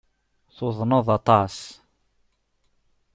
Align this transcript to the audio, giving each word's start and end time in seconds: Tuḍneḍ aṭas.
Tuḍneḍ 0.55 1.07
aṭas. 1.17 1.57